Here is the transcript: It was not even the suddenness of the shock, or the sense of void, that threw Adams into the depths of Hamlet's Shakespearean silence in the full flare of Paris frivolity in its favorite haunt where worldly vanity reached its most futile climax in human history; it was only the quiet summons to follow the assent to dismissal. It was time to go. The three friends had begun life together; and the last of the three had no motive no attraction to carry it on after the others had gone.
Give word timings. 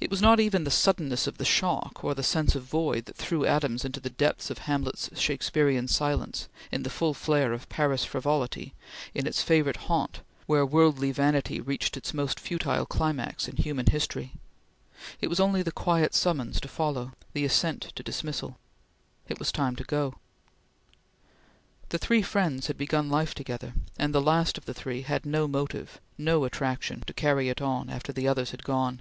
It 0.00 0.12
was 0.12 0.22
not 0.22 0.38
even 0.38 0.62
the 0.62 0.70
suddenness 0.70 1.26
of 1.26 1.38
the 1.38 1.44
shock, 1.44 2.04
or 2.04 2.14
the 2.14 2.22
sense 2.22 2.54
of 2.54 2.62
void, 2.62 3.06
that 3.06 3.16
threw 3.16 3.44
Adams 3.44 3.84
into 3.84 3.98
the 3.98 4.10
depths 4.10 4.48
of 4.48 4.58
Hamlet's 4.58 5.10
Shakespearean 5.18 5.88
silence 5.88 6.46
in 6.70 6.84
the 6.84 6.90
full 6.90 7.14
flare 7.14 7.52
of 7.52 7.68
Paris 7.68 8.04
frivolity 8.04 8.74
in 9.12 9.26
its 9.26 9.42
favorite 9.42 9.76
haunt 9.88 10.20
where 10.46 10.64
worldly 10.64 11.10
vanity 11.10 11.60
reached 11.60 11.96
its 11.96 12.14
most 12.14 12.38
futile 12.38 12.86
climax 12.86 13.48
in 13.48 13.56
human 13.56 13.86
history; 13.86 14.34
it 15.20 15.26
was 15.26 15.40
only 15.40 15.62
the 15.64 15.72
quiet 15.72 16.14
summons 16.14 16.60
to 16.60 16.68
follow 16.68 17.10
the 17.32 17.44
assent 17.44 17.82
to 17.96 18.04
dismissal. 18.04 18.56
It 19.28 19.40
was 19.40 19.50
time 19.50 19.74
to 19.74 19.84
go. 19.84 20.20
The 21.88 21.98
three 21.98 22.22
friends 22.22 22.68
had 22.68 22.78
begun 22.78 23.10
life 23.10 23.34
together; 23.34 23.72
and 23.98 24.14
the 24.14 24.22
last 24.22 24.58
of 24.58 24.64
the 24.66 24.74
three 24.74 25.02
had 25.02 25.26
no 25.26 25.48
motive 25.48 26.00
no 26.16 26.44
attraction 26.44 27.00
to 27.04 27.12
carry 27.12 27.48
it 27.48 27.60
on 27.60 27.90
after 27.90 28.12
the 28.12 28.28
others 28.28 28.52
had 28.52 28.62
gone. 28.62 29.00